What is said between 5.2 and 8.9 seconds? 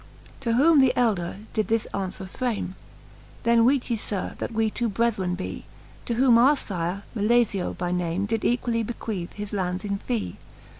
be, To whom our fire, Milefio by name, Did equally